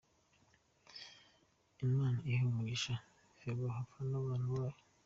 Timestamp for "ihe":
2.29-2.41